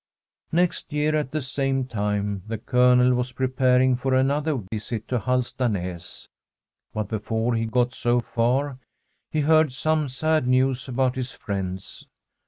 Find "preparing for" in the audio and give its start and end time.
3.33-4.15